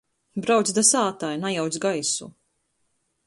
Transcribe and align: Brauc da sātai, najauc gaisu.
Brauc 0.45 0.71
da 0.77 0.83
sātai, 0.91 1.35
najauc 1.43 1.79
gaisu. 1.85 2.31